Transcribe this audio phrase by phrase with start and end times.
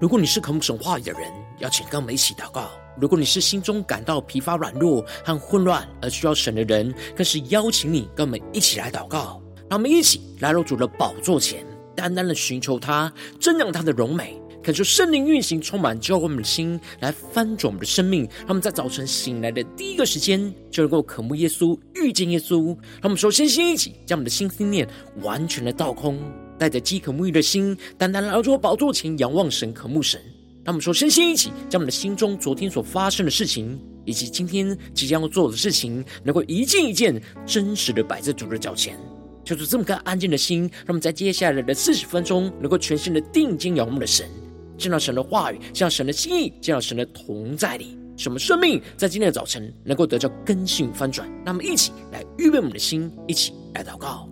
[0.00, 1.22] 如果你是渴慕神话语的人，
[1.58, 2.70] 邀请跟我们一起祷告；
[3.00, 9.42] 如果你是心中感到疲乏软弱和混乱而需要神的人，更是邀请你跟我们一起来祷告。
[9.68, 11.66] 让我们一起来到主的宝座前，
[11.96, 18.28] 单单的寻求他，瞻仰他的荣美，感受圣灵运行，充满浇灌我们的心，来翻转我们的生命。
[18.46, 22.66] 他们在早晨醒来的第一个时间，就能够渴慕耶稣，遇见耶稣。
[22.66, 24.88] 让我们首先先一起将我们的心思念
[25.22, 26.20] 完全的倒空。
[26.58, 30.20] 带着饥渴沐浴的心，单单来到宝座前仰望神、渴慕神。
[30.64, 38.98] 那我们说，身心一起，将我们的心中昨天所发生的事情，以及今天即将要做的事情，能够一件一件真实的摆在主的脚前。
[39.44, 44.28] 就是这么个安静的心，让我们在接下来的四十分钟，能够全心的定睛仰望的神，
[44.76, 51.26] 见到神的话语，见到神的心意，见到神的同在里，使我们生命在今天的早晨能够得到更新翻转。
[51.46, 54.28] 那么，一起来预备我们的心，一起来祷告。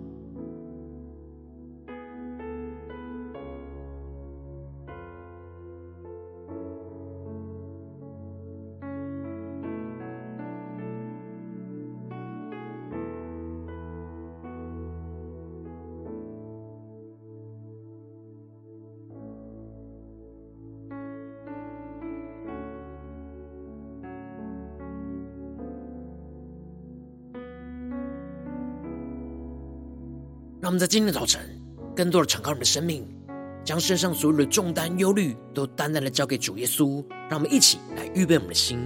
[30.67, 31.39] 让我们在今天早晨，
[31.95, 33.07] 更多的敞开我们的生命，
[33.63, 37.01] 将身上所有的重担、忧虑，都单单的交给主耶稣。
[37.29, 38.77] 让我们一起来预备我们的心。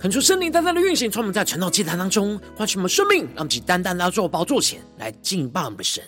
[0.00, 6.04] 恳求圣灵单单的运行，从我们在晨祷祭坛当中唤醒我们生命，让我们单单来到宝座前来敬拜我们的神。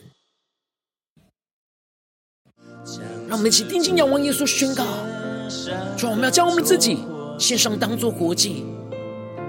[3.29, 4.85] 让我们一起定睛仰望耶稣，宣告：
[5.97, 6.99] 主，我们要将我们自己
[7.37, 8.65] 献上，当作活祭，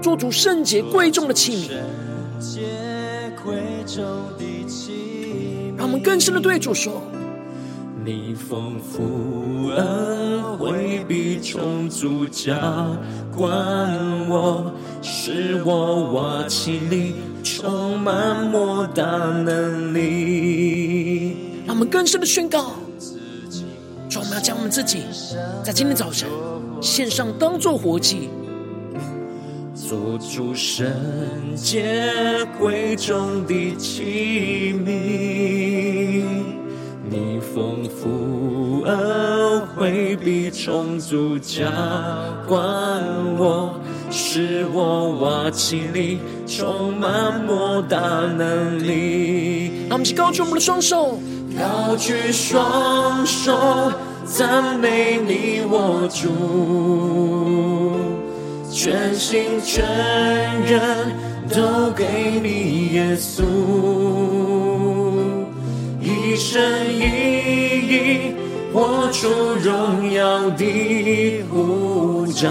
[0.02, 1.76] 做主圣洁贵重的器皿。
[5.76, 7.00] 让我们更深的对主说。
[8.04, 12.52] 你丰富恩惠必充足浇
[13.30, 13.48] 灌
[14.28, 17.14] 我，使我瓦器里
[17.44, 21.36] 充满莫大能力。
[21.64, 22.72] 让我们更深的宣告，
[24.08, 25.02] 主，我们要将我们自己
[25.62, 26.28] 在今天早晨
[26.80, 28.28] 献上，当作活祭，
[29.76, 30.90] 做主圣
[31.54, 32.10] 洁
[32.58, 36.24] 贵重的器皿。
[37.12, 41.66] 你丰富恩惠必充足加
[42.48, 42.58] 灌
[43.36, 43.78] 我，
[44.10, 47.98] 使我瓦器里充满莫大
[48.38, 49.70] 能力。
[49.90, 51.18] 让我们去高举我们的双手，
[51.58, 53.92] 高举双手
[54.24, 56.30] 赞美你我主，
[58.72, 59.84] 全心全
[60.64, 61.12] 人
[61.50, 63.42] 都给你耶稣。
[66.32, 67.02] 一生一
[67.88, 68.34] 意
[68.72, 69.28] 活出
[69.62, 72.48] 荣耀的呼召，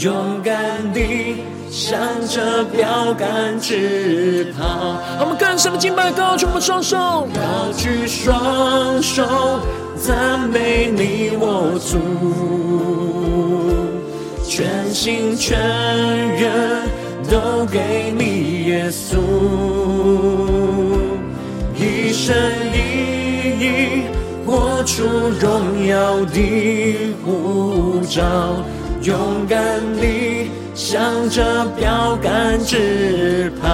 [0.00, 0.12] 勇
[0.44, 1.36] 敢地
[1.70, 4.98] 向着标杆直跑。
[5.18, 9.24] 我们更深的敬拜，高举我们双手，高举双手
[9.96, 11.96] 赞美你我主，
[14.46, 15.58] 全心全
[16.36, 16.82] 人
[17.30, 19.16] 都给你耶稣。
[21.82, 22.36] 一生
[22.74, 22.89] 一
[24.50, 25.04] 活出
[25.38, 28.20] 荣耀的护照，
[29.00, 33.68] 勇敢地向着标杆直跑，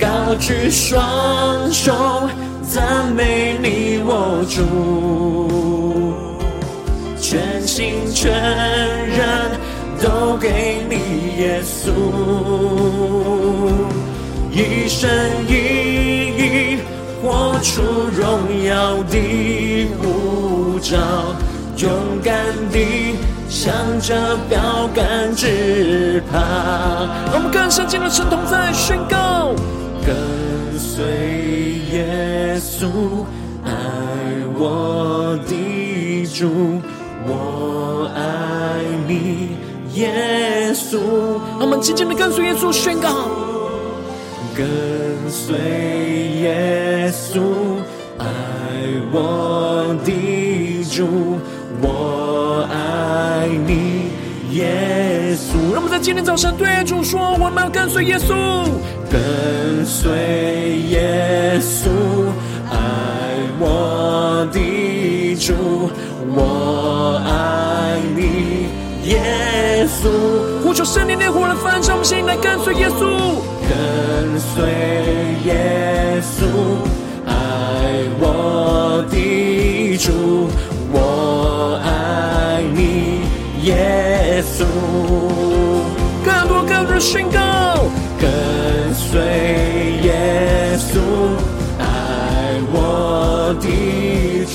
[0.00, 1.92] 高举双手
[2.62, 4.64] 赞美你我主，
[7.20, 9.50] 全心全人
[10.00, 10.94] 都给你
[11.38, 11.92] 耶稣。
[14.50, 15.06] 一生
[15.46, 15.75] 一
[17.66, 20.96] 出荣耀的呼召，
[21.76, 21.90] 勇
[22.22, 22.32] 敢
[22.70, 23.16] 地
[23.48, 24.14] 向着
[24.48, 26.38] 标杆直跑。
[27.34, 29.52] 我们更深进入神同在宣告，
[30.06, 31.04] 跟随
[31.92, 32.86] 耶稣，
[33.64, 33.70] 爱
[34.56, 36.80] 我的主，
[37.26, 39.56] 我爱你，
[39.94, 41.00] 耶稣。
[41.58, 43.45] 我们紧紧的跟随耶稣宣告。
[44.56, 44.66] 跟
[45.28, 45.54] 随
[46.40, 47.42] 耶稣，
[48.18, 48.24] 爱
[49.12, 51.36] 我的主，
[51.82, 54.08] 我爱你，
[54.56, 55.74] 耶稣。
[55.74, 58.32] 让我们在今天早晨对主说，我们要跟随耶稣，
[59.10, 61.90] 跟随耶稣，
[62.70, 62.78] 爱
[63.60, 65.52] 我的主，
[66.34, 70.64] 我爱你，耶稣。
[70.64, 73.36] 呼求圣灵的火来焚烧我们心，来跟随耶稣。
[73.68, 74.62] 跟随
[75.44, 76.46] 耶稣，
[77.26, 77.32] 爱
[78.20, 80.48] 我的主，
[80.92, 83.22] 我爱你，
[83.62, 84.64] 耶稣。
[86.24, 87.38] 更多更多的宣告，
[88.20, 88.30] 跟
[88.94, 89.20] 随
[90.02, 90.98] 耶稣，
[91.78, 91.84] 爱
[92.72, 93.66] 我的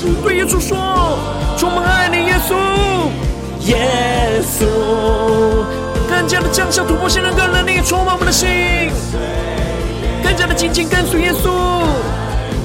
[0.22, 1.18] 对耶稣说，
[1.58, 2.54] 充满爱你，耶稣，
[3.66, 5.61] 耶稣。
[6.32, 8.48] 加的降下突破性的能力，充满我们的心，
[10.24, 11.50] 更加的紧紧跟随耶稣。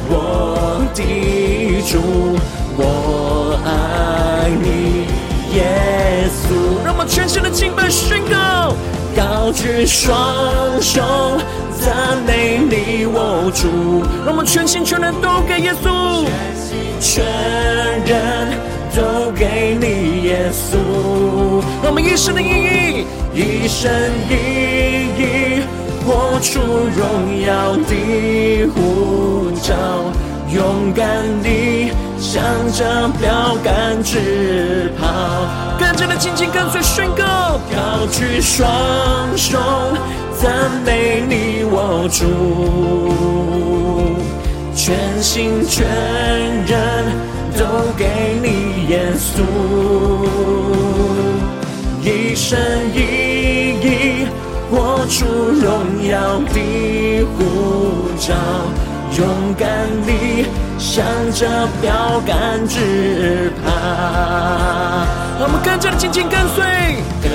[0.09, 2.39] 我的主，
[2.77, 5.05] 我爱你，
[5.53, 6.81] 耶稣。
[6.85, 8.73] 让我们全新的敬拜宣告，
[9.13, 11.01] 高举双手
[11.77, 13.67] 赞美你，我主。
[14.25, 16.71] 让我们全心全人都给耶稣，全心
[17.01, 17.25] 全
[18.05, 18.57] 人
[18.97, 20.75] 都给你，耶稣。
[21.83, 23.05] 让我们一生的意义。
[23.35, 23.91] 一生
[24.27, 24.33] 意
[25.19, 25.61] 义
[26.03, 29.75] 活出荣耀的呼召，
[30.51, 31.05] 勇敢
[31.43, 32.41] 地向
[32.71, 35.05] 着标杆直跑，
[35.77, 38.67] 跟着的紧紧跟随宣告，高举双
[39.37, 39.59] 手
[40.33, 42.25] 赞美你我主，
[44.73, 45.85] 全心全
[46.65, 46.75] 人
[47.55, 47.61] 都
[47.95, 48.07] 给
[48.41, 48.46] 你
[49.17, 49.43] 稣。
[52.01, 52.57] 一生
[52.93, 52.97] 一
[53.81, 54.27] 意
[54.71, 57.37] 活出荣耀的呼
[58.17, 58.33] 召，
[59.17, 59.27] 勇
[59.57, 59.67] 敢
[60.05, 60.45] 地
[60.77, 61.03] 向
[61.33, 63.65] 着标杆直跑。
[65.39, 66.63] 我们更加的紧紧跟随，
[67.21, 67.29] 跟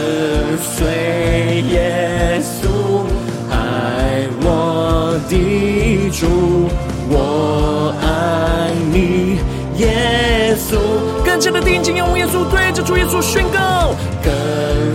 [0.62, 3.04] 随耶稣，
[3.50, 6.68] 爱我的主，
[7.10, 9.38] 我爱你，
[9.76, 11.11] 耶稣。
[11.32, 13.94] 更加的定睛仰望耶稣，对着主耶稣宣告。
[14.22, 14.34] 跟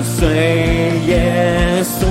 [0.03, 2.05] 随耶稣，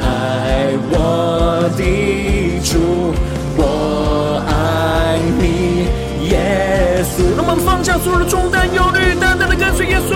[0.00, 3.12] 爱我的主，
[3.56, 5.88] 我爱你，
[6.30, 7.36] 耶稣。
[7.36, 10.14] 让我们放下所有的重担、忧虑，单单的跟随耶稣，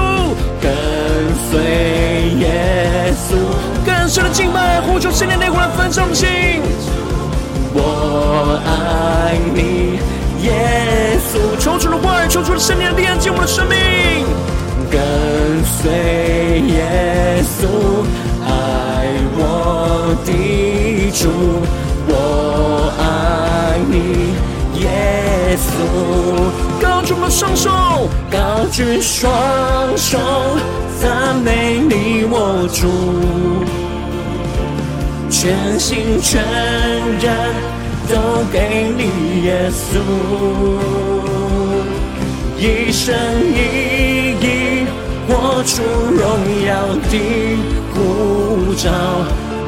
[0.62, 0.70] 跟
[1.50, 1.58] 随
[2.38, 3.34] 耶稣，
[3.84, 6.28] 更深的敬拜，呼求圣灵内火来焚烧我们心。
[7.75, 9.98] 我爱你，
[10.44, 11.32] 耶稣。
[11.58, 13.76] 求主的爱，求主的圣灵的力量进我们的生命。
[14.91, 15.00] 跟
[15.64, 15.91] 随
[16.69, 17.67] 耶稣，
[18.46, 18.49] 爱
[19.37, 20.31] 我的
[21.11, 21.29] 主，
[22.06, 23.02] 我爱
[23.91, 24.35] 你，
[24.81, 24.85] 耶
[25.58, 25.67] 稣。
[26.81, 27.70] 高举我双手，
[28.31, 29.32] 高举双
[29.97, 30.18] 手，
[31.00, 32.87] 赞美你我主，
[35.28, 36.40] 全心全
[37.18, 37.33] 人
[38.08, 39.99] 都给你耶稣。
[42.56, 43.14] 一生
[43.52, 44.87] 一意
[45.26, 46.23] 活出荣
[46.64, 47.56] 耀的
[47.92, 48.90] 呼召，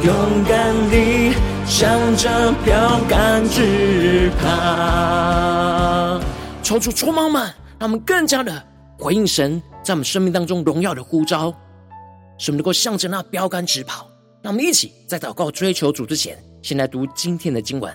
[0.02, 0.14] 勇
[0.48, 1.34] 敢地
[1.66, 6.20] 向着标杆直跑。
[6.62, 7.42] 求主充满们，
[7.78, 8.64] 让我们更加的
[8.98, 11.52] 回应神在我们生命当中荣耀的呼召，
[12.38, 14.08] 使我们能够向着那标杆直跑。
[14.42, 17.92] 让我们一起在祷告追求主之前，先来读今天的经文。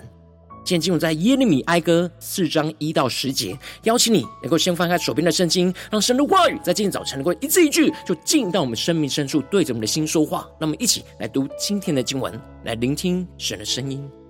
[0.64, 10.46] 今天进入在耶利米哀歌四章一到十节，邀请你能够先翻开手边的圣经，让神的话语在今天早晨能够一字一句就进到我们生命深处，对着我们的心说话。
[10.60, 14.21] 让我们一起来读今天的经文，来聆听神的声音。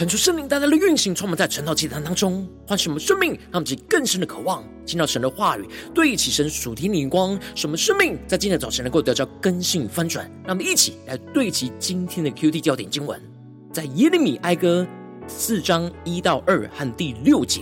[0.00, 10.24] 恳求圣灵带来的运行，充满在晨祷祭坛当中，唤醒我们生命，让我们更深的渴望听到神的话语，对齐神属天的眼光，使我们生命在今天早晨能够得到更新翻转。
[10.46, 13.20] 让我们一起来对齐今天的 QT 焦点经文，
[13.74, 14.88] 在耶利米哀歌
[15.26, 17.60] 四章一到二和第六节：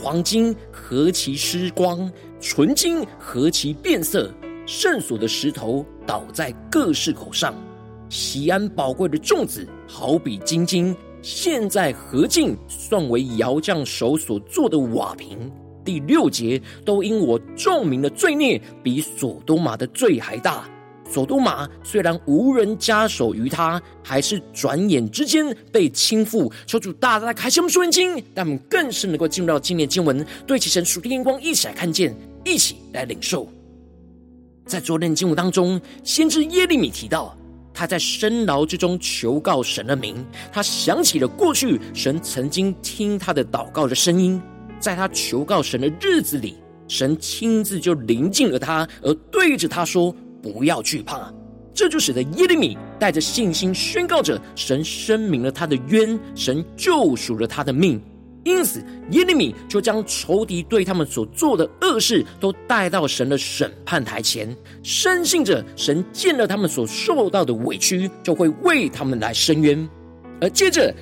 [0.00, 4.32] 黄金何其失光，纯金何其变色，
[4.64, 7.54] 圣所的石头倒在各市口上，
[8.08, 10.96] 锡安宝贵的粽子好比金金。
[11.22, 15.50] 现在何进算为窑匠手所做的瓦瓶？
[15.84, 20.68] 第六节，都因我众民的罪孽比所多玛的罪还大。
[21.10, 26.52] 所多玛虽然无人加手于他，还是转眼之间被倾覆。
[26.66, 33.48] 求主大大开启我们属灵眼睛，让我们更是能够进入到今天经文，对其神属天眼光，一起来看见，一起来领受。
[34.66, 37.36] 在昨天的经文当中，先知耶利米提到。
[37.80, 40.22] 他在深牢之中求告神的名，
[40.52, 44.38] 他想起了过去神曾经听他的祷告的声音，
[44.78, 46.58] 在他求告神的日子里，
[46.88, 51.32] 神亲自就临近了他，而对着他说：“不要惧怕。”
[51.72, 57.98] 这就使得耶利米带着信心宣告着神申明了他的冤，神救赎了他的命。
[58.42, 69.86] 因此，耶利米就将仇敌对他们所做的恶事都带到神的审判台前，深信着神见了他们所受到的委屈，就会为他们来伸冤。
[70.40, 70.94] 而接着，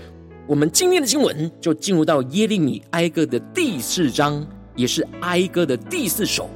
[0.48, 6.50] 我们今天的经文就进入到耶利米哀歌的第四章，也是哀歌的第四首。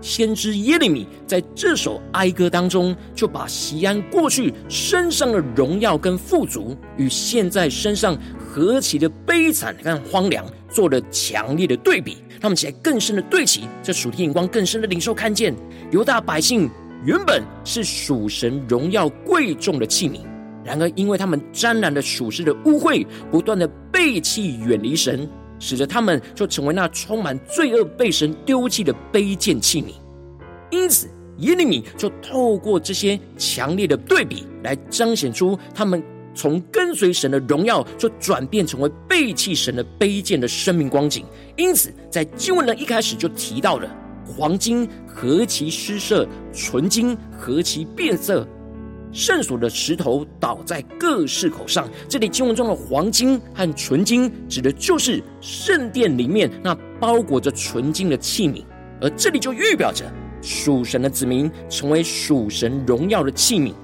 [0.00, 8.18] 先知耶利米在这首哀歌当中，就把锡安过去身上的荣耀跟富足，与现在身上。
[8.54, 15.54] 何其的悲惨跟荒凉，做了强烈的对比，让我们起来更深的对齐这属天眼光，更深的领受看见，
[15.90, 16.68] 犹大百姓
[17.02, 20.20] 原本是属神荣耀贵重的器皿，
[20.62, 25.26] 然而因为他们沾染了属世的污秽，不断的背弃远离神，
[25.58, 29.94] 使得他们就成为那充满罪恶、被神丢弃的卑贱器皿。
[30.70, 36.02] 因此，耶利米就透过这些强烈的对比，来彰显出他们。
[36.34, 41.24] 从跟随神的荣耀，就转变成为背弃神的卑贱的生命光景。
[41.56, 43.88] 因此，在经文的一开始就提到了
[44.24, 48.46] 黄金何其失色，纯金何其变色，
[49.12, 51.88] 圣所的石头倒在各市口上。
[52.08, 58.64] 这里经文中的黄金和纯金，指的就是圣殿里面那包裹着纯金的器皿，
[59.00, 60.10] 而这里就预表着
[60.40, 63.74] 属神的子民成为属神荣耀的器皿。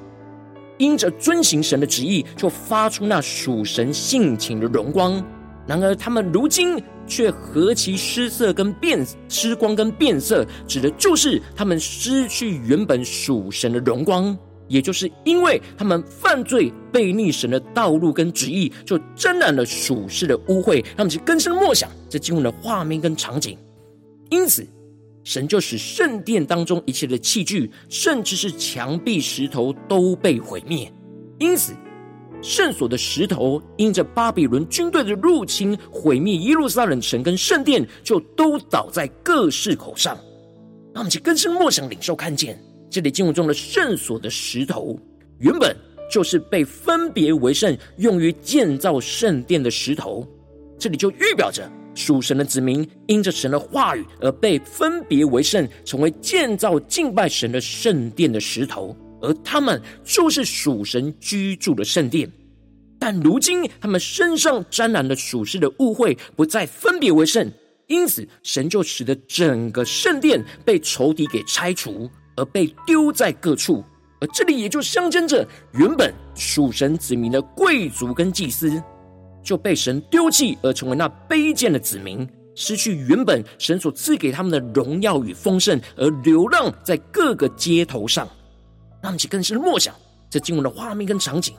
[0.78, 5.22] 因着遵行神的旨意，就发出那属神性情的荣光。
[5.66, 14.36] 然而，他们如今却何其失色跟变失光跟变色，指的就是他们失去原本属神的荣光。
[14.66, 23.58] 也就是因为他们犯罪背逆神的道路跟旨意，就沾染了属世的污秽，让我们去更深默想这经文的画面跟场景。
[24.30, 24.66] 因此。
[25.28, 30.90] 神就使圣殿当中一切的器具，甚至是墙壁石头都被毁灭。
[31.38, 31.74] 因此，
[32.40, 40.18] 圣所的石头因着巴比伦军队的入侵，毁灭耶路撒冷城跟圣殿，就都倒在各市口上。
[40.94, 42.58] 那我们就更深默想领受看见，
[42.88, 44.98] 这里经文中的圣所的石头，
[45.40, 45.76] 原本
[46.10, 50.26] 就是被分别为圣，用于建造圣殿的石头。
[50.78, 51.70] 这里就预表着。
[51.98, 62.30] 属神的子民因着神的话语而被分别为圣，成为建造敬拜神的圣殿的石头，而他们就是属神居住的圣殿。
[63.00, 67.50] 但如今他们身上沾染了属世的污秽，不再分别为圣，
[67.88, 73.84] 因此神就使得整个圣殿被仇敌给拆除，而被丢在各处。
[74.20, 78.80] 而这里也就象征着原本属神子民的贵族跟祭司。
[79.48, 88.28] 就被神丢弃，而成为那卑贱的子民，失去原本神所赐给他们的荣耀与丰盛，而流浪在各个街头上。
[89.00, 89.94] 让我们更深的默想
[90.28, 91.54] 这经文的画面跟场景。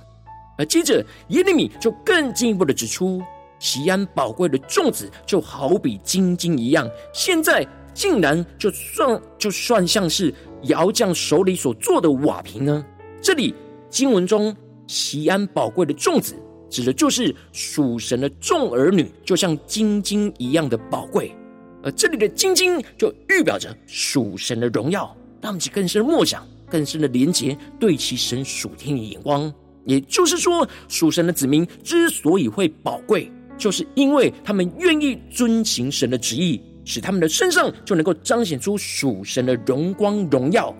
[0.56, 3.20] 而接着耶利米就更进一步的指出，
[3.58, 10.32] 西安宝贵的粽子就好比金金一样，现在竟然就算就算像是
[10.66, 12.86] 窑匠手里所做的瓦瓶呢？
[13.20, 13.56] 这里
[13.90, 14.56] 经文中
[14.86, 16.36] 西安宝贵的粽子。
[16.70, 21.36] 指的就是属神的众儿女，就像精金一样的宝贵，
[21.84, 29.52] 而这里的精金就预表着属神的荣耀，让我们去更深的默想，更深的连结，对其神属天的眼光。
[29.86, 40.76] 也就是说，属神的子民之所以会宝贵，就是因为他们愿意遵行神的旨意，使他们的身上就能够彰显出属神的荣光荣耀。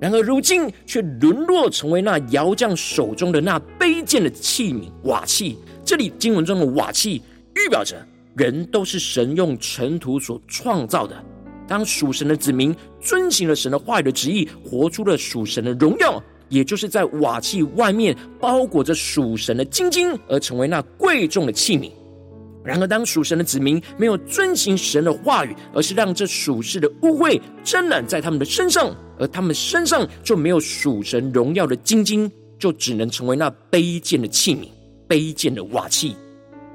[0.00, 7.20] 然而，如今却沦落成为那窑匠手中的那卑贱的器皿瓦器，这里经文中的瓦器，
[7.56, 7.96] 预表着
[8.36, 11.16] 人都是神用尘土所创造的。
[11.66, 21.90] 当属神的子民遵行了神的话语的旨意，活出了属神的荣耀，也就是在瓦器外面包裹着属神的精金，而成为那贵重的器皿。
[22.68, 34.68] 然而，当属神的子民没有遵行神的话语，而是让这属世的污秽沾染在他们的身上，而他们身上就没有属神荣耀的晶晶，就只能成为那卑贱的器皿、
[35.08, 36.14] 卑贱的瓦器。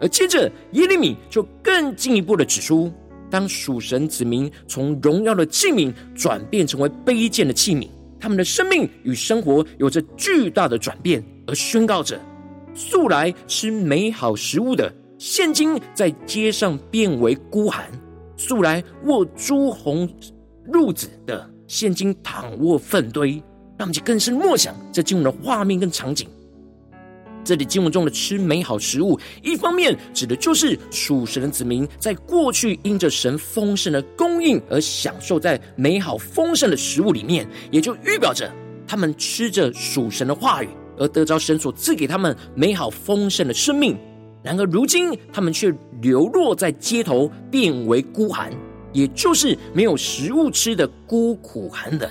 [0.01, 2.91] 而接着，耶利米就更进一步的指出。
[3.29, 7.87] 当属神子民从荣耀的器皿转变成为卑贱的器皿，
[8.19, 12.19] 他们的生命与生活有着巨大的转变，而宣告着：
[12.73, 14.91] 素来吃美好食物的，
[15.25, 17.85] 现今在街上变为孤寒；
[18.35, 20.05] 素来卧朱红
[20.69, 23.41] 褥子的，现今躺卧粪堆。
[23.77, 26.27] 让我们更深默想这经文的画面跟场景。
[27.41, 38.53] 这里经文中的吃美好食物，一方面指的就是属神的子民在过去因着神丰盛的供应而享受在美好丰盛的食物里面，也就预表着
[38.85, 43.97] 他们吃着属神的话语而得着神所赐给他们美好丰盛的生命。
[44.43, 48.51] 然而如今他们却流落在街头，变为孤寒，
[48.91, 52.09] 也就是没有食物吃的孤苦寒冷。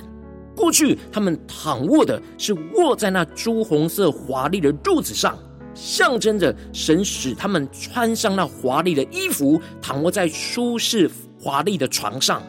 [0.57, 5.39] 过去，他们躺卧的是卧在那朱红色华丽的褥子上，
[5.75, 12.43] 象征着神使他们穿上那华丽的衣服，躺卧在舒适华丽的床上。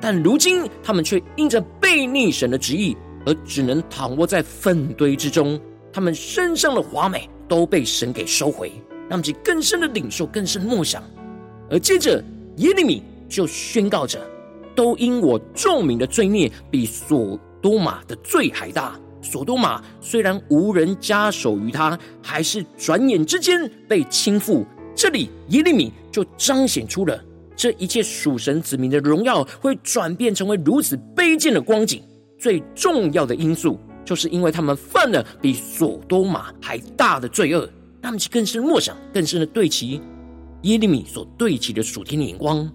[0.00, 2.96] 但如今，他们却因着悖逆神的旨意，
[3.26, 5.60] 而只能躺卧在粪堆之中。
[5.92, 8.70] 他们身上的华美都被神给收回，
[9.08, 11.02] 让他们更深的领受，更深的默想。
[11.70, 12.22] 而接着，
[12.56, 14.20] 耶利米就宣告着
[14.74, 24.64] ：“都因我众民的罪孽，比所。”多玛的罪还大，所多玛虽然无人加手于他，还是转眼之间被倾覆。
[24.94, 27.20] 这里耶利米就彰显出了
[27.56, 32.00] 这一切属神子民的荣耀会转变成为如此卑贱的光景。
[32.38, 37.68] 最重要的因素，就是因为他们犯了比所多玛还大的罪恶，
[38.08, 40.00] 他们更深默想，更深的对齐
[40.62, 42.66] 耶利米所对齐的属天的眼光。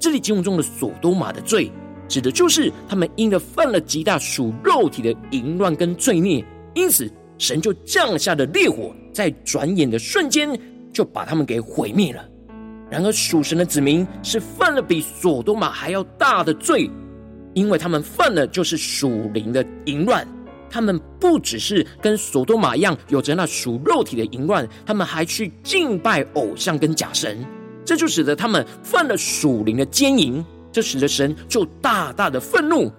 [0.00, 1.70] 这里经文中的所多玛的罪。
[2.08, 10.60] 指的就是他们因了犯了极大属肉体的淫乱跟罪孽，因此神就降下的烈火，在转眼的瞬间
[10.92, 12.28] 就把他们给毁灭了。
[12.90, 16.90] 然而属神的子民是犯了比所多玛还要大的罪，
[17.54, 20.26] 因为他们犯了就是属灵的淫乱。
[20.70, 27.44] 他们不只是跟所多玛一样有着那属肉体的淫乱，他们还去敬拜偶像跟假神，
[27.84, 30.42] 这就使得他们犯了属灵的奸淫。
[30.72, 32.92] 这使得神就大大的愤怒，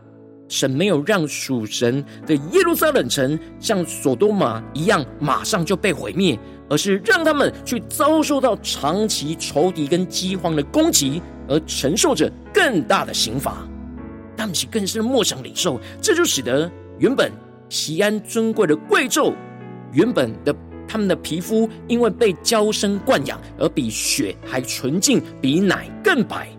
[0.49, 6.37] 神没有让属神的耶路撒冷城像所多玛一样马上就被毁灭，
[6.69, 13.65] 而是让他们去遭受到长期仇敌跟饥荒的攻击，而承受着更大的刑罚。
[14.35, 17.31] 他们其更是默想领受，这就使得原本
[17.71, 19.33] 西安尊贵的贵胄，
[19.93, 20.53] 原本的
[20.85, 26.49] 他们的皮肤因为被娇生惯养，而比雪还纯净，比奶更白。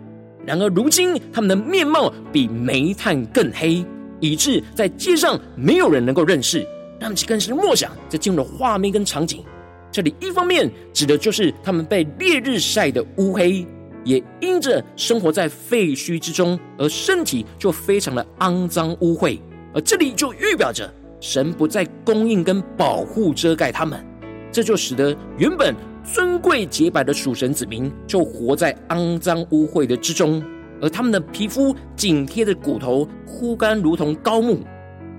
[0.43, 3.85] 然而，如今他们的面貌比煤炭更黑，
[4.19, 6.67] 以致在街上没有人能够认识。
[6.99, 9.43] 让他们更是默想这进入的画面跟场景。
[9.91, 13.63] 这里一方面指的就是他们被烈日晒得乌黑，
[14.03, 19.39] 也因着生活在废墟之中，而身体就非常的肮脏污秽。
[19.75, 20.91] 而这里就预表着
[21.23, 24.05] 神不再供应跟保护遮盖他们，
[24.51, 25.73] 这就使得原本。
[26.03, 30.43] 尊贵洁白的属神子民，就活在肮脏污秽的之中，
[30.81, 34.59] 而他们的皮肤紧贴着骨头，枯干如同高木。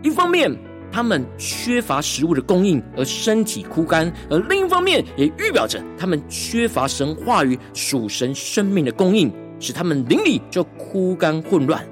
[0.03, 0.55] 一方面，
[0.93, 11.83] 他们缺乏食物的供应，而身体枯干；而另一方面，也预表着他们缺乏神话语、属神生命的供应，使他们灵里就枯干混乱。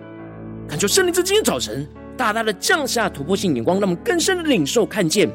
[0.69, 5.29] 恳求圣灵在今天早晨大大的降下突破性眼光，让我们更深的领受看见。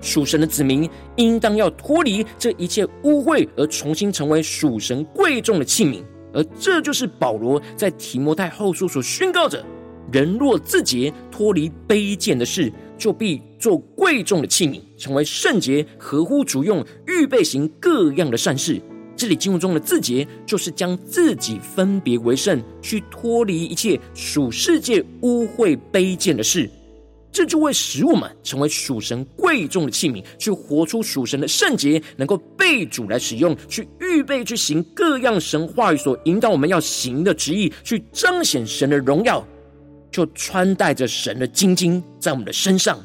[0.00, 6.02] 属神的子民应当要脱离这一切污秽，而重新成为属神贵重的器皿。
[6.34, 9.64] 而这就是保罗在提摩太后书所宣告着：
[10.12, 18.80] 人若自洁，脱离卑贱的事，就必做贵重的器皿，成为圣洁，合乎主用，预备行各样的善事。
[19.16, 26.70] 这里经文中的自洁，就是将自己分别为圣，去脱离一切属世界污秽卑贱的事。
[27.32, 39.46] 这就会使我们成为属神贵重的器皿，去活出属神的圣洁，能够被主来使用，去预备去行各样神话语所引导我们要行的旨意，去彰显神的荣耀，
[40.10, 42.98] 就穿戴着神的精金在我们的身上。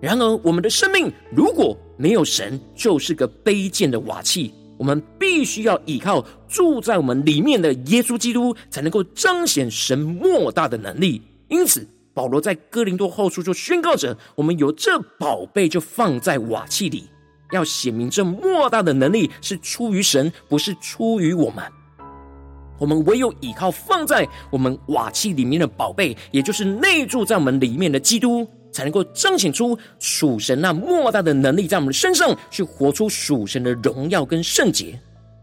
[0.00, 11.20] 然而，我们的生命如果没有神，就是个卑贱的瓦器，我们必须要依靠住在我们里面的耶稣基督，才能够彰显神莫大的能力。
[11.48, 17.04] 因此，保罗在哥林多后书就宣告着：我们有这宝贝，就放在瓦器里，
[17.52, 21.64] 要显明这莫大的能力是出于神，不是出于我们。
[22.78, 34.96] 我们唯有依靠放在我们瓦器里面的宝贝，也就是内住在我们里面的基督，才能够彰显出属神那莫大的能力，在我们的身上去活出属神的荣耀跟圣洁。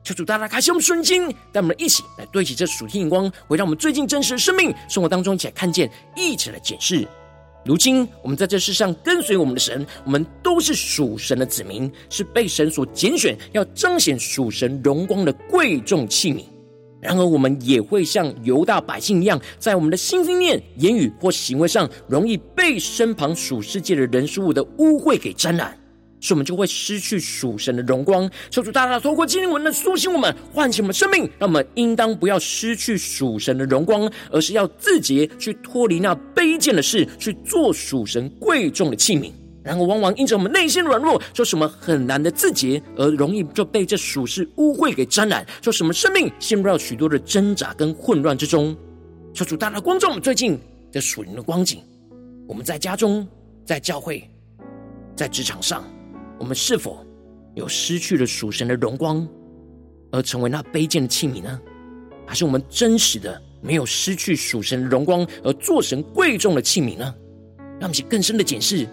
[0.06, 7.06] 求主大大开启我们顺经，带我们一起来对齐这属天眼光，回到我们最近真实的生命生活当中，一起来看见，一起来检视。
[7.66, 16.46] 如今我们在这世上跟随我们的神，我们都是属神的子民，是被神所拣选，要彰显属神荣光的贵重器皿。
[17.06, 25.78] 然而，我们也会像犹大百姓一样，在我们的心思念、言语或行为上，容易被身旁属世界的人事物的污秽给沾染，
[26.20, 28.28] 所以我们就会失去属神的荣光。
[28.50, 39.32] 求主大大透过经文的苏醒我们，唤醒我们生命，让我们应当不要失去属神的荣光，而是要自己，去脱离那卑贱的事，去做属神贵重的器皿。
[39.66, 48.78] 然而，往往因着我们内心软弱，说什么很难的自洁，而容易就被这属世污秽给沾染，说什么生命陷入到许多的挣扎跟混乱之中。
[49.34, 50.60] 求主大大光照我们最近
[50.92, 51.82] 的属灵的光景。
[52.48, 53.28] 我们在家中、
[53.66, 54.24] 在教会、
[55.16, 55.84] 在职场上，
[56.38, 57.04] 我们是否
[57.56, 59.28] 有失去了属神的荣光，
[60.12, 61.60] 而成为那卑贱的器皿呢？
[62.28, 67.16] 还是我们真实的没有失去属神的荣光，而做神贵重的器皿呢？
[67.80, 68.88] 让我们更深的检视。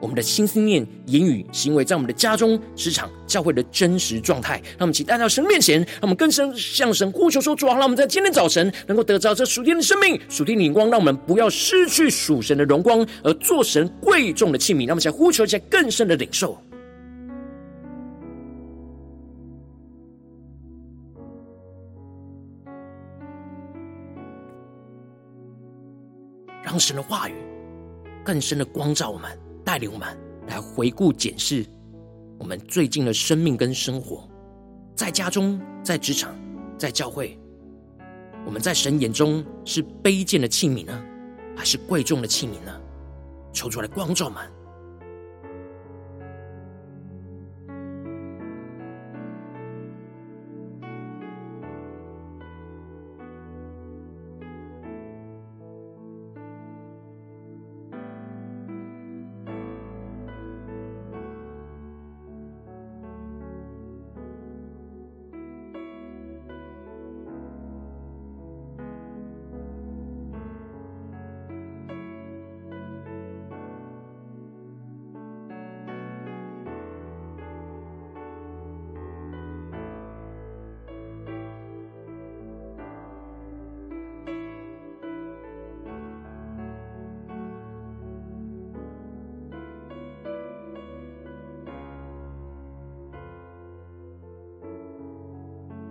[0.00, 14.86] 我们的心思念、言语、行为，在我们的家中、职场、教会的真实状态，让我们期待到神面前，让我们更深向神呼求说：主啊，让我们在今天早晨能够得着这属天的生命、属天的眼光，让我们不要失去属神的荣光，而做神贵重的器皿。
[14.86, 16.56] 让我们想呼求一下更深的领受，
[26.62, 27.34] 让神的话语
[28.22, 29.45] 更深的光照我们。
[29.66, 31.66] 带领我们来回顾检视
[32.38, 34.28] 我们最近的生命跟生活，
[34.94, 36.32] 在家中、在职场、
[36.78, 37.36] 在教会，
[38.44, 41.02] 我们在神眼中是卑贱的器皿呢，
[41.56, 42.80] 还是贵重的器皿呢？
[43.52, 44.55] 求主来光照们。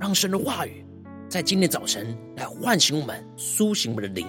[0.05, 0.85] 让神的话语
[1.27, 4.27] 在今天早晨来唤醒我们，苏醒我们的灵。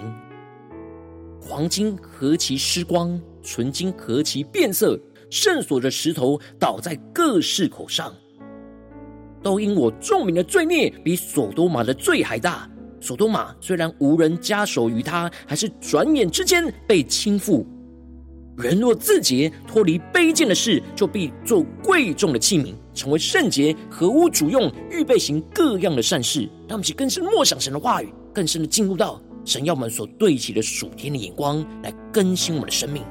[1.39, 8.11] 黄金何其失光，纯金何其变色，圣所的石头倒在各市口上，
[9.43, 12.67] 都因我众民的罪孽比所多玛的罪还大。
[12.99, 17.63] 所多玛虽然无人加手于他，还是转眼之间被倾覆。
[18.57, 26.41] 人若自洁，脱离卑贱的事，就必做贵重的器皿，成为圣洁，合乎主用，预备行各样的善事。
[26.67, 33.03] 让我们去更深默想神的话语，更深的进入到神要我们所对齐的属天的眼光，来更新我们的生命。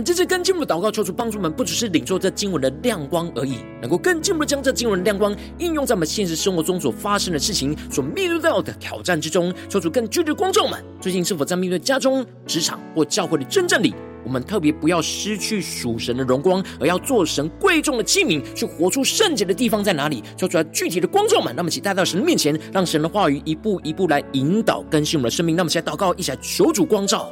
[0.00, 9.52] 们这次更进一步的祷告，求主帮助我们，不只是领受这经文的亮光而已，能够更进一步的将这经文的亮光应用在我们现实生活中所发生的事情、所面对到的挑战之中。
[9.68, 20.24] 求主更具体的光照们，最近是否在面对家中、职场或教会的真正里，我们特别不要失去属神的荣光，而要做神贵重的器皿，去活出圣洁的地方在哪里？
[20.36, 25.54] 求主来具体的光照们，那么请带到神的面前，让神的话语一步一步来引导更新我们的生命。
[25.54, 27.30] 那么现在祷告，一起来求主光照。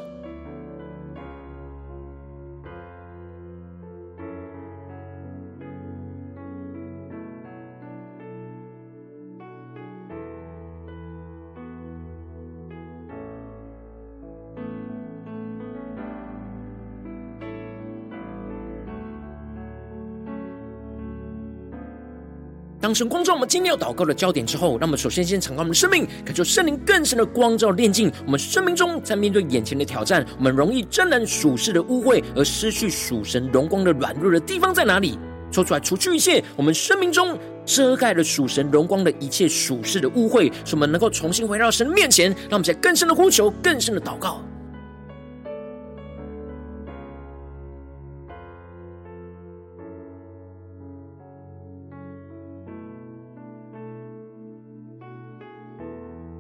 [22.89, 35.19] 当神光照我们今天要祷告的焦点之后，让我们首先先敞开我们的生命，感受圣灵更深的光照炼净我们生命中，在面对眼前的挑战，我们容易沾染属世的污秽而失去属神荣光的软弱的地方在哪里？
[35.53, 44.43] 抽出来，除去一切我们生命中遮盖了属神荣光的一切属世的污秽，使我们能够重新回到神面前，让我们在更深的呼求、更深的祷告。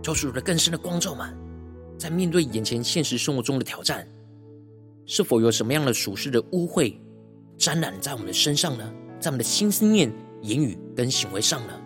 [0.08, 1.36] 求主的更深的光照们，
[1.98, 4.08] 在面对眼前现实生活中的挑战，
[5.04, 6.94] 是否有什么样的属世的污秽
[7.58, 8.90] 沾染在我们的身上呢？
[9.20, 11.78] 在我们的心思念、言语跟行为上呢？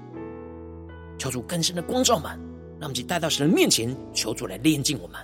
[1.18, 2.30] 求主更深的光照们，
[2.78, 5.18] 让我们去带到神的面前，求主来炼净我们。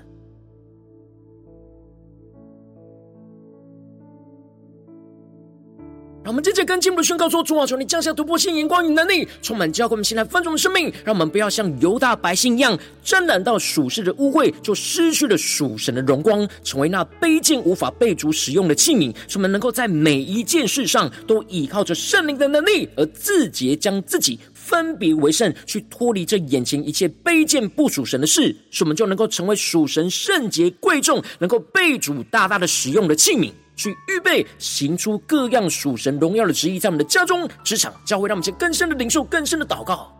[6.29, 19.11] 我们接着跟进步的宣告说：主啊，求你降下突破性眼光与能力，充满教会我们现在分众的生命，让我们不要像犹大百姓一样，沾染到属世的污秽，就失去了属神的荣光，成为那卑贱无法被主使用的器皿。
[19.27, 33.51] 使我们能够在每一件事上都依靠着圣灵的能力，而自洁将自己分别为圣，去脱离这眼前一切卑贱不属神的事，使我们就能够成为属神圣洁贵重，能够被主大大的使用的器皿。
[33.79, 40.13] 去预备行出各样属神荣耀的旨意，在我们的家中、职场、教会，让我们去更深的领受、更深的祷告。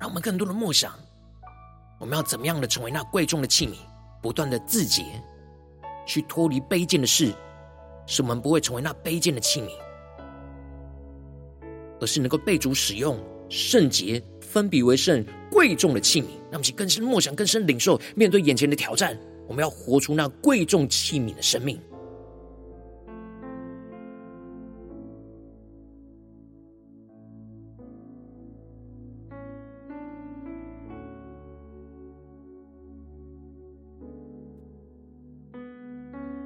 [0.00, 0.92] 让我们更多的默想，
[2.00, 3.76] 我们要怎么样的成为那贵重的器皿，
[4.22, 5.04] 不断的自洁，
[6.06, 7.34] 去脱离卑贱的事，
[8.06, 9.83] 使我们不会成为那卑贱的器皿。
[12.00, 18.00] 而是能够被主使用、圣洁、分别为圣、贵重的器皿，让我们去更深默想、更深领受。
[18.14, 21.80] 面对眼前的挑战，我们要活出那贵重器皿的生命。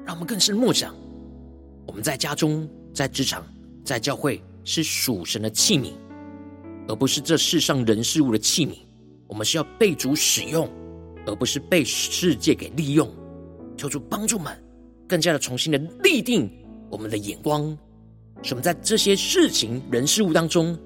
[0.05, 0.95] 让我们更深默想，
[1.87, 3.45] 我们在家中、在职场、
[3.85, 4.43] 在教会。
[4.69, 5.93] 是属神的器皿，
[6.89, 8.75] 而不是这世上人事物的器皿。
[9.27, 10.69] 我们是要被主使用，
[11.25, 13.11] 而不是被世界给利用。
[13.79, 14.55] 求主帮助们，
[15.09, 16.51] 更加的重新的立定
[16.91, 17.77] 我们的眼光，
[18.43, 20.79] 使我们在这些事情、人事物当中，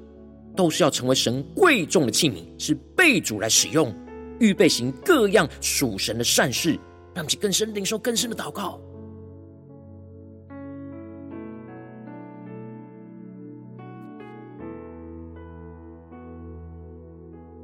[0.54, 3.92] 都是要成为神贵重的器皿，是被主来使用，
[4.38, 6.78] 预备行各样属神的善事，
[7.16, 8.80] 让其更深领受更深的祷告。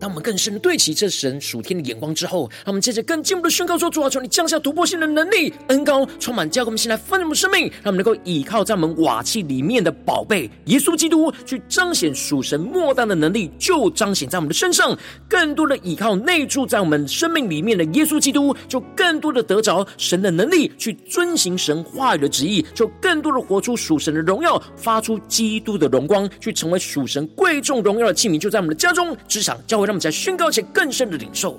[0.08, 14.96] 当我们更深的对齐这神属天的眼光之后，让我们接着更进一步的宣告说：主啊，求你降下突破性的能力、恩膏，充满教会我们现在丰盛的生命，让我们能够倚靠在我们瓦器里面的宝贝耶稣基督，去彰显属神莫大的能力，就彰显在我们的身上。
[15.28, 29.88] 更多的倚靠内住在我们生命里面的耶稣基督，就更多的得着神的能力，去遵行神话语的旨意，就更多的活出属神的荣耀，发出基督的荣光，去成为属神贵重荣耀的器皿，就在我们的家中、职场、教会。
[29.88, 31.58] 让我在宣告前更深的领受，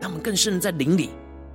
[0.00, 1.10] 他们更深的在灵里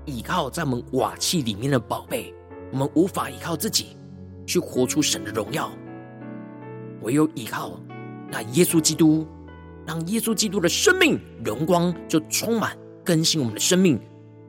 [0.05, 2.33] 倚靠在我们瓦器里面的宝贝，
[2.71, 3.97] 我们无法依靠自己
[4.45, 5.71] 去活出神的荣耀，
[7.01, 7.79] 唯有依靠
[8.31, 9.27] 那耶稣基督，
[9.85, 13.99] 让耶稣基督的生命荣光就充满更新我们的生命，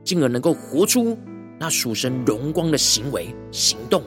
[0.04, 1.16] 进而能够活出
[1.58, 4.02] 那属神荣光的行为行动。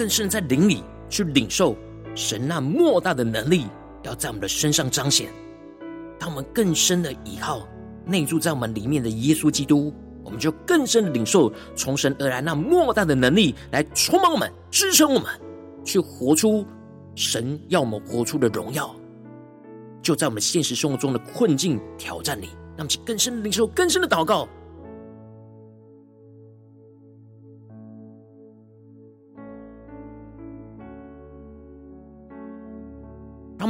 [0.00, 1.76] 更深在灵里去领受
[2.14, 3.66] 神那莫大的能力，
[4.02, 5.28] 要在我们的身上彰显。
[6.18, 7.68] 当我们更深的依靠
[8.06, 9.92] 内住在我们里面的耶稣基督，
[10.24, 15.28] 我们就更深的领受从神而来那莫大的能力，来充满我们、支撑我们，
[15.84, 16.64] 去活出
[17.14, 18.96] 神要我们活出的荣耀。
[20.00, 24.48] 就在我们现实生活中的困境挑战里，让我们更深的领受、更深的祷告。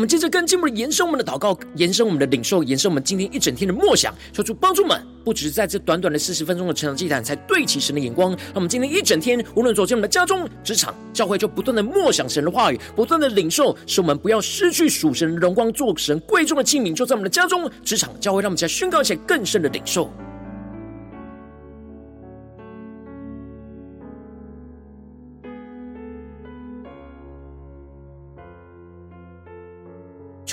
[0.00, 8.30] 我们接着更进一步的延伸我们的祷告，延伸我们的领受，延伸我们今天一整天的默想，求主帮助们，不只是在这短短的四十分钟的成长祭坛，才对齐神的眼光。
[8.30, 20.10] 让我们今天一整天，无论走进我们的家中、职场、教会，就不断的默想神的话语，不断的领受，使我们不要失去属神的荣光，做神贵重的器皿，就在我们的家中、职场、教会，让我们再宣告一些更深的领受。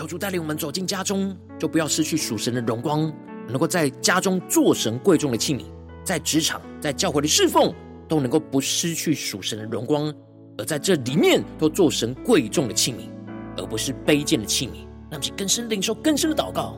[0.07, 3.13] 主带领我们走进家中，就不要失去属神的荣光，
[3.47, 5.63] 能够在家中做神贵重的器皿，
[6.03, 7.73] 在职场、在教会的侍奉，
[8.07, 10.11] 都能够不失去属神的荣光，
[10.57, 13.09] 而在这里面都做神贵重的器皿，
[13.57, 14.87] 而不是卑贱的器皿。
[15.09, 16.77] 让我们更深领受、更深的祷告。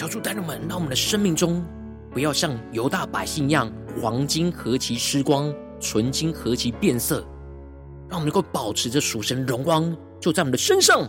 [0.00, 1.62] 求主带领我们，让我们的生命中
[2.10, 7.22] 不要像犹大百姓一样，黄金何其失光，纯金何其变色。
[8.08, 11.06] 让我们能够保持着属神荣光，就在我们的身上，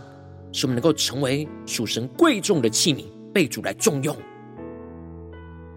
[0.52, 4.14] 使我们能够成为属神贵重的器皿，被主来重用。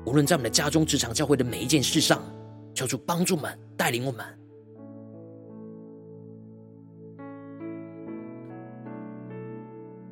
[0.05, 2.21] 无论在我们的家中、职场、教会的每一件事上，
[2.73, 4.25] 求主帮助我们，带领我们。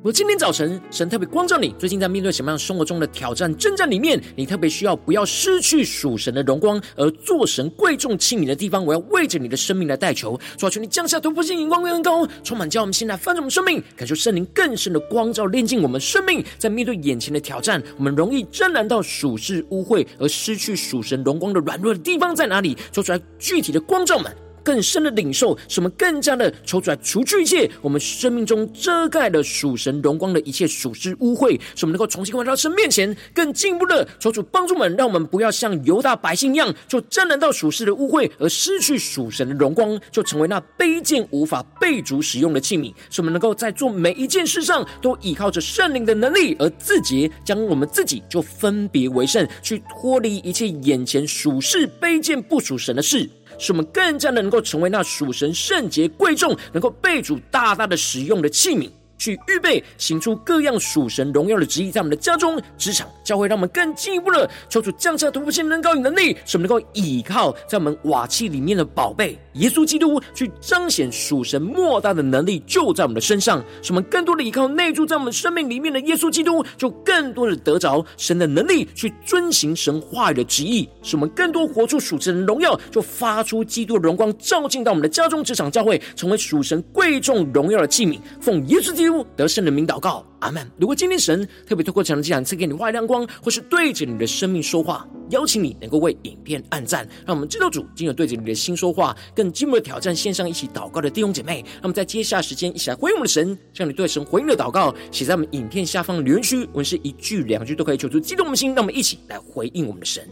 [0.04, 22.76] 如果今天早晨，神特别光照你，最近在面对什么样生活中的挑战、征战里面，你特别需要不要失去属神的荣光，而做神贵重器皿的地方，我要为着你的生命来代求，主啊，求你降下突破性、眼光更高，充满叫我们现在翻转我们生命，感受圣灵更深的光照，炼净我们生命，在面对眼前的挑战，我们容易沾染到属世污秽而失去属神荣光的软弱的地方在哪里？
[22.92, 24.30] 说出来具体的光照们。
[24.64, 42.92] 更深的领受，使我们更加的求主来除去一切我们生命中遮盖了属神荣光的一切属世污秽，使我们能够重新回到神面前，更进一步的求主帮助们，让我们不要像犹大百姓一样，就沾染到属世的污秽而失去属神的荣光，就成为那卑贱无法被主使用的器皿。
[43.10, 53.28] 使我们能够在做每一件事上都依靠着圣灵的能力而自洁，将我们自己就分别为圣，去脱离一切眼前属世卑贱不属神的事。
[53.58, 58.90] 使我们更加的能够成为那属神圣洁贵重、能够被主大大的使用的器皿。
[59.18, 73.64] 去预备行出各样属神荣耀的旨意，在我们的家中、职场、教会，让我们更进一步的求主降下突破性能高与能力，使我们能够倚靠在我们瓦器里面的宝贝耶稣基督，去彰显属神莫大的能力，就在我们的身上。
[73.82, 80.88] 使我们更多的依靠内住在我们生命里面的耶稣基督，就更多的得着神的能力，去遵行神话语的旨意。
[81.02, 90.70] 使我们更多活出属神的荣耀，就发出基督的荣光，照进到我们的家中、职场、教会，成为属神贵重荣耀的器皿，奉耶稣基督得胜的名祷告，阿门。
[90.78, 101.64] 如果今天神特别透过讲的讲坛赐给你外亮光，或是对着你的生命说话，邀请你能够为影片按赞，让我们知道主今日对着你的心说话，更进一步的挑战线上一起祷告的弟兄姐妹。
[101.80, 110.28] 那么在接下时间，一起来回应我们的神，向你对神回应的祷告写在我们影片下方留言区，无论是一句两句都可以，求出激动我们的心，让我们一起来回应我们的神。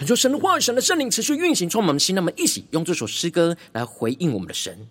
[0.00, 2.14] 恳求神的话语、神的圣灵持续运行，充满我们心。
[2.14, 4.88] 那么，一起用这首诗歌来回应我们的神，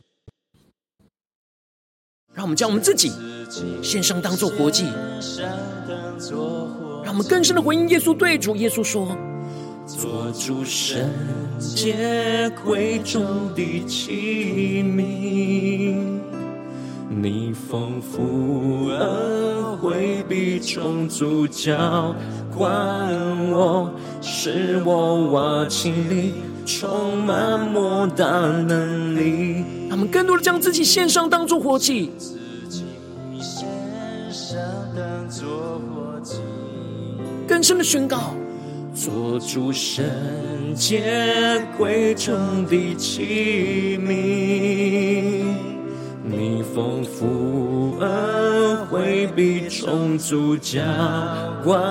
[2.35, 3.11] 让我们将我们自己
[3.81, 4.83] 献上，当作活祭，
[7.03, 8.15] 让我们更深的回应耶稣。
[8.15, 9.17] 对主耶稣说
[9.87, 11.09] ：“做主圣
[11.59, 16.19] 洁贵重的器皿，
[17.11, 22.15] 你丰富恩惠必充足浇
[22.55, 22.69] 灌
[23.49, 23.91] 我，
[24.21, 26.35] 使我瓦器里
[26.67, 29.65] 充满莫大能力。
[29.89, 32.11] 他们更多的将自己献上，当作活祭。
[37.47, 38.35] 更深的宣告，
[38.93, 40.05] 做主圣
[40.75, 42.37] 洁贵重
[42.67, 45.43] 的器皿，
[46.31, 50.79] 你丰富恩惠必充足浇
[51.63, 51.81] 灌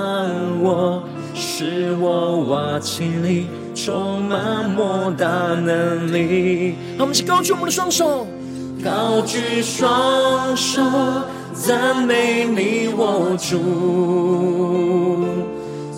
[0.63, 1.03] 我，
[1.35, 6.77] 使我瓦器里充满莫大能力。
[6.97, 8.25] 让我们一起高举我们的双手，
[8.85, 10.83] 高举双手。
[11.53, 13.59] 赞美你，我主，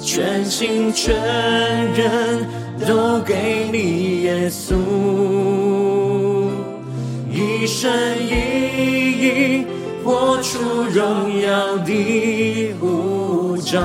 [0.01, 1.15] 全心全
[1.93, 2.47] 人
[2.89, 4.75] 都给你，耶稣，
[7.61, 8.33] 一生一
[9.61, 9.67] 意
[10.03, 10.59] 活出
[10.95, 13.79] 荣耀的护照，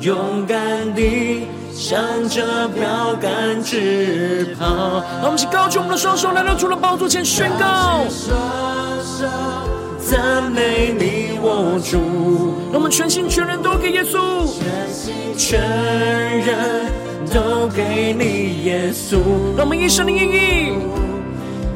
[0.00, 1.98] 勇敢地向
[2.28, 5.02] 着标杆直跑。
[5.22, 8.04] 让我们一起高举我们的双手，来到主的宝座前宣告。
[9.98, 11.96] 赞美你，我主，
[12.70, 15.58] 让我们全心全人都给耶稣，全心全
[16.40, 16.92] 人
[17.32, 19.16] 都给你，耶稣。
[19.56, 20.72] 让我们一生一意，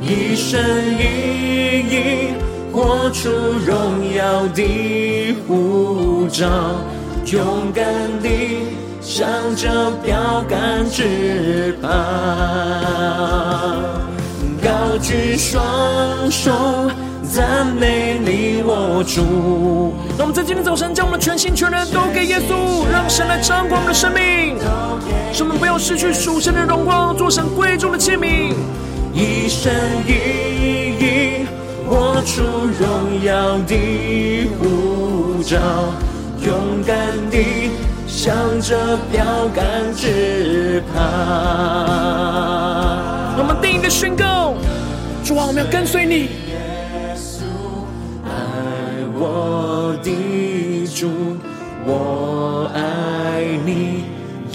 [0.06, 0.60] 一生
[0.98, 2.34] 一意
[2.70, 6.46] 活出荣耀的护照，
[7.24, 7.86] 勇敢
[8.22, 8.66] 地
[9.00, 9.26] 向
[9.56, 11.88] 着标杆直跑，
[14.62, 16.52] 高举双手。
[17.22, 19.94] 赞美你，我主。
[20.16, 24.56] 让我们在今天早晨将我们的全心全人都给耶稣，让神来掌管我们的生命，
[25.32, 28.52] 使我们不要失去属神的荣光，做神贵重的器皿。
[29.14, 29.72] 一生
[30.08, 30.10] 一
[30.98, 31.46] 意
[31.88, 35.56] 活出荣耀的护照，
[36.44, 36.96] 勇敢
[37.30, 37.70] 地
[38.08, 41.00] 向着标杆直跑。
[43.36, 44.54] 让我们定义的宣告：
[45.24, 46.14] 主啊，我们要跟随你。
[46.14, 47.44] 耶稣，
[48.24, 48.28] 爱
[49.14, 51.08] 我的主，
[51.86, 54.06] 我爱你，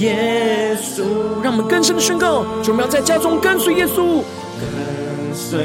[0.03, 1.03] 耶稣。
[1.41, 4.24] 让我们更深的宣告，就我们要在家中跟随耶稣，跟
[5.50, 5.58] 随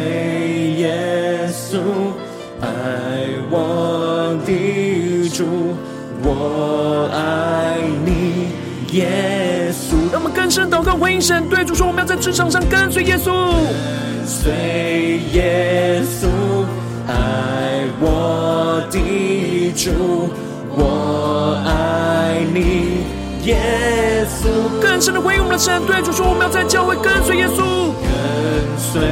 [0.79, 1.77] 耶稣，
[2.63, 2.69] 爱
[3.51, 5.45] 我的主，
[6.23, 8.49] 我爱你，
[8.97, 10.11] 耶稣。
[10.11, 16.29] 让我们更深祷告回应神，对主说，我们要在职场上跟随耶稣，跟随耶稣。
[17.07, 20.31] 爱我的主，
[20.71, 23.05] 我爱你，
[23.47, 24.49] 耶稣。
[24.81, 29.03] 更深的回应我们的神，对主说，我们要在教会跟随耶稣，跟随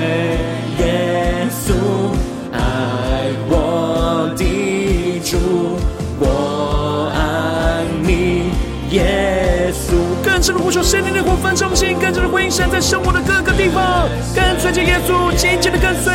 [10.73, 16.11] 求圣灵的火焚烧我们心，更深的回应神，在生活的各个地方，跟随着耶稣，紧紧的跟随。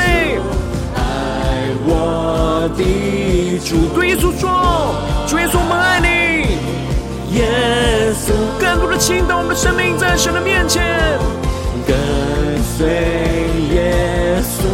[0.95, 0.99] 爱
[1.85, 4.95] 我的主，对耶稣说
[5.29, 6.07] ：“主耶稣，我们爱你。”
[7.37, 7.45] 耶
[8.15, 10.83] 稣，更多的倾倒我们的生命在神的面前，
[11.85, 11.95] 跟
[12.63, 12.87] 随
[13.75, 14.65] 耶稣，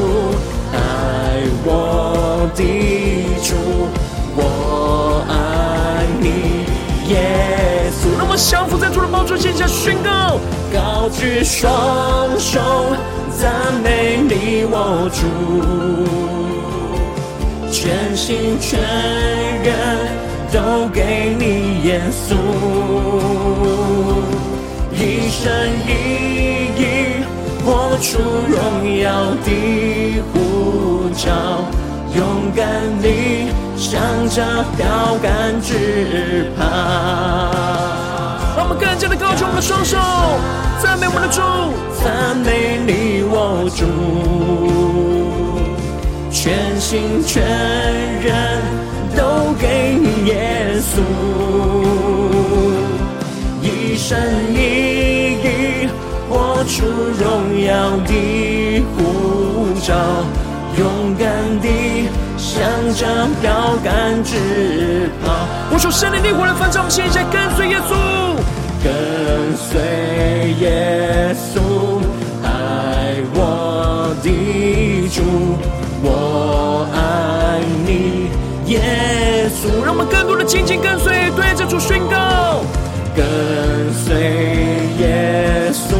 [0.71, 2.63] 爱我的
[3.43, 3.53] 主，
[4.37, 7.62] 我爱你，耶。
[8.33, 10.39] 们降服在主的宝座前下宣告，
[10.73, 11.69] 高举双
[12.39, 12.59] 手
[13.39, 13.53] 赞
[13.83, 15.21] 美你，我主。
[17.71, 18.79] 全心全
[19.61, 19.71] 人
[20.51, 22.33] 都给你，耶稣，
[24.95, 25.53] 一生
[25.85, 25.91] 一
[26.81, 26.81] 意
[27.63, 28.17] 活出
[28.49, 28.57] 荣
[28.99, 29.47] 耀的
[30.33, 31.29] 呼召，
[32.15, 32.65] 勇敢
[32.99, 33.05] 地
[33.77, 34.81] 向着标
[35.21, 37.92] 杆直跑。
[38.55, 39.97] 让我们更加的高举我们的双手，
[40.81, 41.41] 赞美我们的主，
[42.03, 43.83] 赞美你，我主。
[46.29, 47.41] 全心全
[48.21, 48.61] 人
[49.15, 51.01] 都给你，耶稣，
[53.61, 54.19] 一生
[54.53, 55.89] 一意
[56.29, 56.85] 活出
[57.17, 59.93] 荣耀的护照，
[60.77, 61.25] 勇敢
[61.59, 62.61] 地向
[62.93, 63.07] 着
[63.41, 65.47] 标杆直跑。
[65.71, 67.91] 我说圣灵的火来焚烧，我们现在跟随耶稣，
[68.83, 68.91] 跟
[69.55, 69.79] 随
[70.59, 71.61] 耶稣，
[72.43, 75.21] 爱我的主。
[76.03, 78.27] 我爱你，
[78.69, 79.85] 耶稣。
[79.85, 82.61] 让我们更多的紧紧跟随，对着主宣告，
[83.15, 83.23] 跟
[83.93, 84.13] 随
[84.99, 85.95] 耶稣，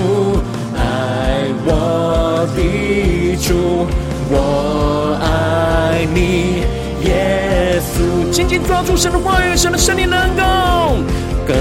[0.75, 3.87] 爱我的主，
[4.29, 6.65] 我爱你
[7.07, 10.43] 耶稣，紧紧抓住神的话语，神的圣灵能够
[11.45, 11.55] 跟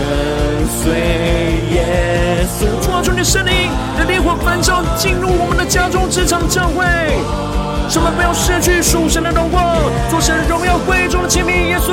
[0.69, 0.93] 随
[1.75, 2.67] 耶稣。
[2.87, 6.85] 抓住你的圣灵，让烈火焚烧进入我们的家中、职场、教会，
[7.89, 9.77] 使我们不要失去属神的荣光，
[10.11, 11.69] 做神荣耀贵重的器皿。
[11.69, 11.93] 耶稣，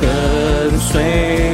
[0.00, 1.51] 跟随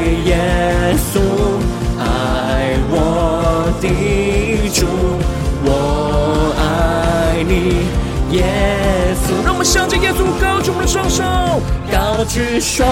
[12.18, 12.84] 高举双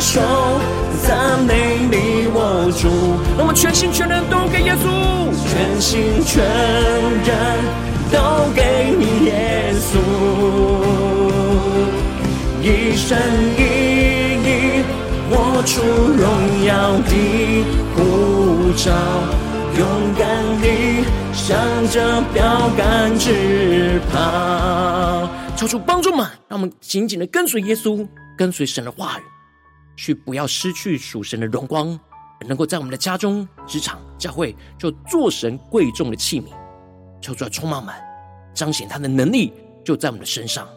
[0.00, 0.22] 手，
[1.06, 2.88] 赞美你我主。
[3.36, 4.88] 让我们全心全人都给耶稣，
[5.44, 7.60] 全心全人
[8.10, 10.00] 都给你耶稣，
[12.62, 13.18] 一生
[13.58, 13.60] 一
[14.40, 14.82] 意
[15.28, 15.82] 我出
[16.16, 16.24] 荣
[16.64, 17.12] 耀的
[17.94, 18.88] 呼召，
[19.78, 19.84] 勇
[20.18, 20.24] 敢
[20.62, 21.04] 地。
[21.34, 21.54] 向
[21.90, 28.06] 着标杆直跑，求主帮助们，让我们紧紧的跟随耶稣，
[28.36, 29.22] 跟随神的话语，
[29.96, 31.98] 去不要失去属神的荣光，
[32.46, 36.46] 能够在我们的家中、职场、教会，就做神贵重的器皿。
[37.20, 38.02] 求主来充满满，
[38.52, 39.52] 彰显他的能力，
[39.84, 40.68] 就在我们的身上。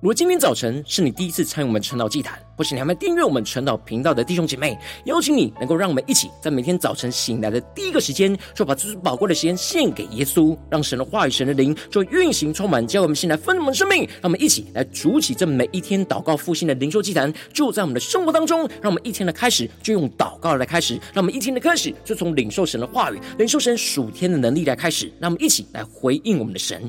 [0.00, 26.88] 如果今天早晨是你第一次参与我们晨祷祭坛，或是你还没订阅我们晨祷频道的弟兄姐妹，邀请你能够让我们一起在每天早晨醒来的第一个时间，就把这最宝贵的时间献给耶稣，让神的话语、神的灵就运行充满，叫我们先来分我们生命，让我们一起来筑起这每一天祷告复兴的灵修祭坛，就在我们的生活当中，让我们一天的开始就用祷告来开始，让我们一天的开始就从领受神的话语、领受神属天的能力来开始，让我们一起来回应我们的神。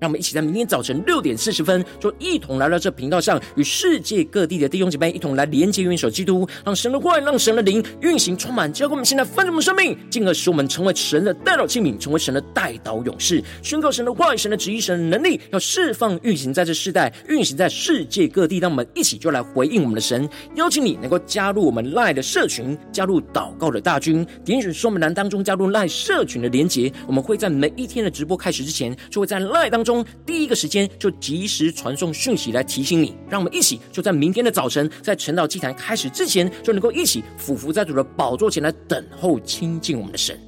[0.00, 18.54] 让我们一起在明天早晨六点四十分，就一同来到这频道上，与世界各地的弟兄姐妹一同来连接、元首基督，让神的话、让神的灵运行充满，教给我们现在丰盛的生命，进而使我们成为神的代祷器皿，成为神的代祷勇士，宣告神的话语、神的旨意、神的能力，要释放、运行在这世代，运行在世界各地。
[18.64, 29.93] 让我们一起就来回应我们的神，邀请你能够加入我们 LINE 的社群，加入祷告的大军，点选说明栏当中加入 LINE 社群的连接，我们会在每一天的直播开始之前，就会在 LINE 当中
[30.24, 30.88] 第一个时间。
[30.98, 40.38] 就及时传送讯息来提醒你，让我们一起就在明天的早晨，在晨祷祭坛开始之前，就能够一起俯伏在主的宝座前来等候亲近我们的神。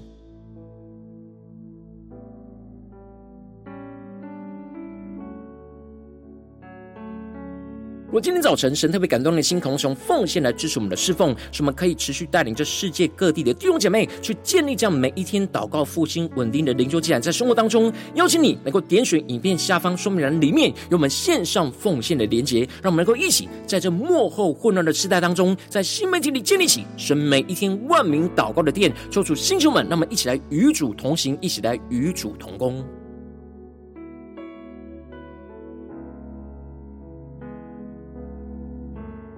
[8.16, 32.82] 我今天早晨，神特别感动的心，渴望从奉献来支持我们的侍奉，使我们可以持续带领着世界各地的弟兄姐妹去建立这样每一天祷告复兴稳定的灵修祭坛，在生活当中，邀请你能够点选影片下方说明栏里面有我们线上奉献的连结，让我们能够一起在这幕后混乱的时代当中，在新媒体里建立起神每一天万名祷告的殿，抽出星球们，让我们一起来与主同行，一起来与主同工。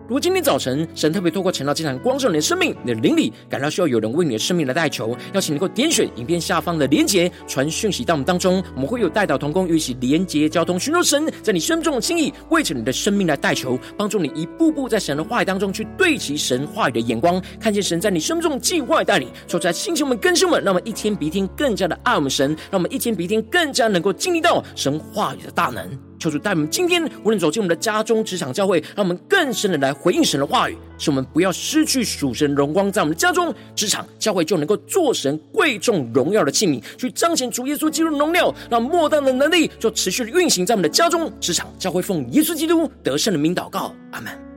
[0.08, 26.07] 如果今天早晨神特别透过晨祷祭坛光照你的生命，你的灵里感到需要有人为你的生命来代求，邀请你能够点选影片下方的连结，传讯息到我们当中，我们会有代祷同工与一起连结交通，寻求神在你生命中的心意，为着你的生命来代求，帮助你一步步在神的话语当中去对齐神话语的眼光，看见神在你生命中的计划带领，说在星球们更新们，让我们一天比一天更加的爱我们神，让我们一天比一天更加能够经历到神话语的大能。
[26.18, 44.47] 求主带我们今天无论走进我们的家中、职场、教会，让我们更深的来回应神的话语，使我们不要失去属神荣光，在我们的家中、职场、教会就能够做神贵重荣耀的器皿，去彰显主耶稣基督的荣耀，让莫大的能力就持续的运行在我们的家中、职场、教会，奉耶稣基督得胜的名祷告，阿门。